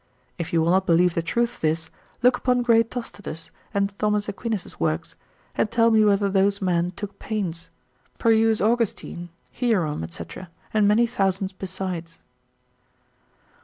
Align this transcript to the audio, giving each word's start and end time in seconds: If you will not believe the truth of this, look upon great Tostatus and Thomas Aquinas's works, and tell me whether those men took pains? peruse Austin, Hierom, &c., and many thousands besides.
If 0.39 0.51
you 0.51 0.63
will 0.63 0.71
not 0.71 0.87
believe 0.87 1.13
the 1.13 1.21
truth 1.21 1.53
of 1.57 1.61
this, 1.61 1.91
look 2.23 2.35
upon 2.35 2.63
great 2.63 2.89
Tostatus 2.89 3.51
and 3.71 3.93
Thomas 3.99 4.27
Aquinas's 4.27 4.79
works, 4.79 5.15
and 5.53 5.69
tell 5.69 5.91
me 5.91 6.03
whether 6.03 6.27
those 6.27 6.59
men 6.59 6.89
took 6.95 7.19
pains? 7.19 7.69
peruse 8.17 8.61
Austin, 8.61 9.29
Hierom, 9.51 10.03
&c., 10.09 10.25
and 10.73 10.87
many 10.87 11.05
thousands 11.05 11.53
besides. 11.53 12.23